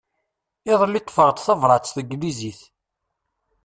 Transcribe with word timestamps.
Iḍelli 0.71 1.01
ṭṭfeɣ-d 1.03 1.37
tabrat 1.45 1.85
s 1.89 1.91
tneglizit. 1.95 2.61